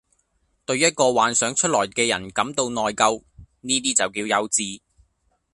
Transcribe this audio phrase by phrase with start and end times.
[0.65, 3.21] 對一個幻想出來嘅人感到內疚，
[3.61, 4.81] 呢啲就叫幼稚